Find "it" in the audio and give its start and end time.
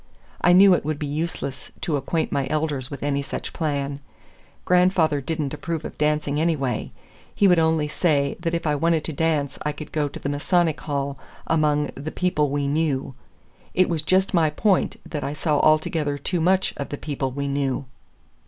0.73-0.83, 13.75-13.89